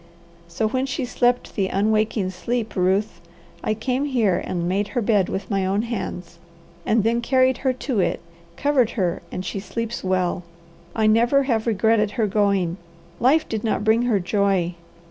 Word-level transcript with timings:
So 0.47 0.67
when 0.67 0.87
she 0.87 1.05
slept 1.05 1.53
the 1.55 1.67
unwaking 1.67 2.31
sleep, 2.31 2.75
Ruth, 2.75 3.21
I 3.63 3.75
came 3.75 4.05
here 4.05 4.41
and 4.43 4.67
made 4.67 4.87
her 4.97 5.01
bed 5.03 5.29
with 5.29 5.51
my 5.51 5.63
own 5.63 5.83
hands, 5.83 6.39
and 6.87 7.03
then 7.03 7.21
carried 7.21 7.59
her 7.59 7.71
to 7.71 7.99
it, 7.99 8.19
covered 8.57 8.89
her, 8.97 9.21
and 9.31 9.45
she 9.45 9.59
sleeps 9.59 10.03
well. 10.03 10.41
I 10.95 11.05
never 11.05 11.43
have 11.43 11.67
regretted 11.67 12.09
her 12.17 12.25
going. 12.25 12.77
Life 13.19 13.47
did 13.47 13.63
not 13.63 13.83
bring 13.83 14.01
her 14.01 14.19
joy. 14.19 14.73